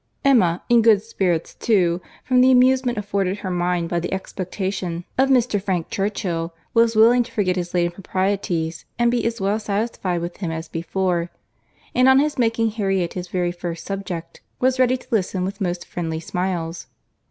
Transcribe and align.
Emma, 0.25 0.63
in 0.67 0.81
good 0.81 0.99
spirits 1.03 1.53
too, 1.53 2.01
from 2.23 2.41
the 2.41 2.49
amusement 2.49 2.97
afforded 2.97 3.37
her 3.37 3.51
mind 3.51 3.87
by 3.87 3.99
the 3.99 4.11
expectation 4.11 5.03
of 5.15 5.29
Mr. 5.29 5.61
Frank 5.61 5.91
Churchill, 5.91 6.55
was 6.73 6.95
willing 6.95 7.21
to 7.21 7.31
forget 7.31 7.55
his 7.55 7.75
late 7.75 7.85
improprieties, 7.85 8.85
and 8.97 9.11
be 9.11 9.23
as 9.23 9.39
well 9.39 9.59
satisfied 9.59 10.19
with 10.21 10.37
him 10.37 10.49
as 10.49 10.67
before, 10.67 11.29
and 11.93 12.09
on 12.09 12.17
his 12.17 12.39
making 12.39 12.71
Harriet 12.71 13.13
his 13.13 13.27
very 13.27 13.51
first 13.51 13.85
subject, 13.85 14.41
was 14.59 14.79
ready 14.79 14.97
to 14.97 15.07
listen 15.11 15.43
with 15.45 15.61
most 15.61 15.85
friendly 15.85 16.19
smiles. 16.19 16.87